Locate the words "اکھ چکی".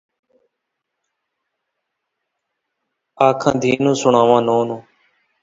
3.27-3.73